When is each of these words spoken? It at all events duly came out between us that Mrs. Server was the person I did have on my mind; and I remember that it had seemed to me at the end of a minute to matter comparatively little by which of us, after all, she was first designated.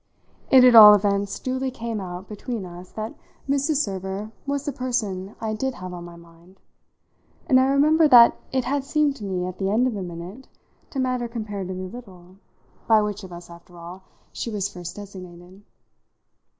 It 0.49 0.63
at 0.63 0.73
all 0.73 0.95
events 0.95 1.37
duly 1.37 1.69
came 1.69 2.01
out 2.01 2.27
between 2.27 2.65
us 2.65 2.89
that 2.93 3.13
Mrs. 3.47 3.75
Server 3.83 4.31
was 4.47 4.65
the 4.65 4.71
person 4.71 5.35
I 5.39 5.53
did 5.53 5.75
have 5.75 5.93
on 5.93 6.03
my 6.05 6.15
mind; 6.15 6.59
and 7.45 7.59
I 7.59 7.67
remember 7.67 8.07
that 8.07 8.35
it 8.51 8.63
had 8.65 8.83
seemed 8.83 9.15
to 9.17 9.23
me 9.23 9.45
at 9.45 9.59
the 9.59 9.69
end 9.69 9.85
of 9.85 9.95
a 9.95 10.01
minute 10.01 10.47
to 10.89 10.99
matter 10.99 11.27
comparatively 11.27 11.87
little 11.87 12.37
by 12.87 12.99
which 13.03 13.23
of 13.23 13.31
us, 13.31 13.47
after 13.47 13.77
all, 13.77 14.01
she 14.33 14.49
was 14.49 14.69
first 14.73 14.95
designated. 14.95 15.61